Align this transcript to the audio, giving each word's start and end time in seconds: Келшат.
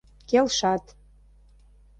Келшат. 0.29 0.83